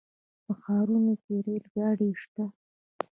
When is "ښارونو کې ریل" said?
0.61-1.65